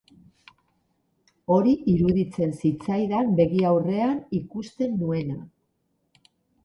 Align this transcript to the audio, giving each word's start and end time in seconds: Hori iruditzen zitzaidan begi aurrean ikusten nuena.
Hori 1.55 1.73
iruditzen 1.93 2.55
zitzaidan 2.63 3.29
begi 3.43 3.63
aurrean 3.73 4.19
ikusten 4.41 4.97
nuena. 5.03 5.39